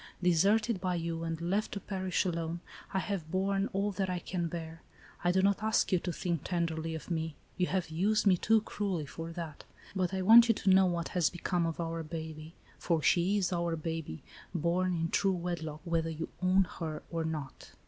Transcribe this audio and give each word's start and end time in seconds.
Deserted 0.23 0.81
by 0.81 0.95
you, 0.95 1.23
and 1.23 1.39
left 1.39 1.73
to 1.73 1.79
perish 1.79 2.25
alone, 2.25 2.59
I 2.91 2.97
have 2.97 3.29
borne 3.29 3.69
all 3.71 3.91
that 3.91 4.09
I 4.09 4.17
can 4.17 4.47
bear. 4.47 4.81
I 5.23 5.31
do 5.31 5.43
not 5.43 5.61
ask 5.61 5.91
you 5.91 5.99
to 5.99 6.11
think 6.11 6.43
tenderly 6.43 6.95
of 6.95 7.11
me,^ 7.11 7.35
you 7.55 7.67
have 7.67 7.91
used 7.91 8.25
me 8.25 8.35
too 8.35 8.61
cruelly 8.61 9.05
for 9.05 9.31
that; 9.33 9.63
but 9.95 10.11
I 10.11 10.23
want 10.23 10.47
you 10.49 10.55
to 10.55 10.71
know 10.71 10.87
what 10.87 11.09
has 11.09 11.29
become 11.29 11.67
of 11.67 11.79
our 11.79 12.01
baby, 12.01 12.55
for 12.79 13.03
she 13.03 13.37
is 13.37 13.53
our 13.53 13.75
baby, 13.75 14.23
born 14.55 14.95
in 14.95 15.09
true 15.09 15.33
wedlock, 15.35 15.81
whether 15.83 16.09
you 16.09 16.29
own 16.41 16.63
her 16.79 17.03
or 17.11 17.23
not. 17.23 17.73